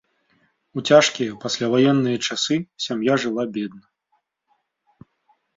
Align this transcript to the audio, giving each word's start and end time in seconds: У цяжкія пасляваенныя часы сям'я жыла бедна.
У 0.79 0.83
цяжкія 0.93 1.35
пасляваенныя 1.43 2.17
часы 2.29 2.57
сям'я 2.87 3.13
жыла 3.25 3.43
бедна. 3.59 5.07